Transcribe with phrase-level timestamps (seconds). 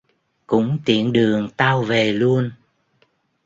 [0.47, 2.51] cũng tiện đường tao về luôn